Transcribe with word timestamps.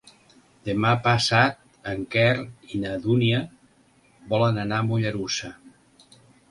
Demà 0.69 0.93
passat 1.07 1.59
en 1.93 2.01
Quer 2.15 2.33
i 2.73 2.83
na 2.87 2.97
Dúnia 3.07 3.45
volen 4.35 4.63
anar 4.67 4.83
a 4.85 4.89
Mollerussa. 4.91 5.57